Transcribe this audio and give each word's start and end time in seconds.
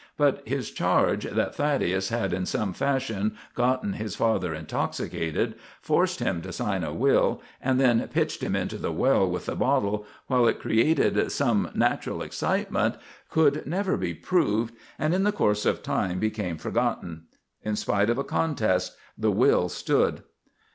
But 0.17 0.41
his 0.47 0.71
charge, 0.71 1.25
that 1.25 1.53
Thaddeus 1.53 2.09
had 2.09 2.33
in 2.33 2.47
some 2.47 2.73
fashion 2.73 3.37
gotten 3.53 3.93
his 3.93 4.15
father 4.15 4.51
intoxicated, 4.51 5.53
forced 5.79 6.19
him 6.19 6.41
to 6.41 6.51
sign 6.51 6.83
a 6.83 6.91
will, 6.91 7.39
and 7.61 7.79
then 7.79 8.07
pitched 8.11 8.41
him 8.41 8.55
into 8.55 8.79
the 8.79 8.91
well 8.91 9.29
with 9.29 9.45
the 9.45 9.55
bottle, 9.55 10.07
while 10.25 10.47
it 10.47 10.57
created 10.59 11.31
some 11.31 11.69
natural 11.75 12.23
excitement, 12.23 12.95
could 13.29 13.67
never 13.67 13.95
be 13.95 14.15
proved, 14.15 14.73
and 14.97 15.13
in 15.13 15.21
the 15.23 15.31
course 15.31 15.67
of 15.67 15.83
time 15.83 16.17
became 16.17 16.57
forgotten. 16.57 17.25
In 17.61 17.75
spite 17.75 18.09
of 18.09 18.17
a 18.17 18.23
contest, 18.23 18.97
the 19.15 19.29
will 19.31 19.69
stood. 19.69 20.23